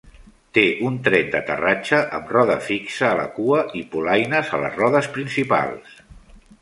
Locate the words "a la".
3.09-3.27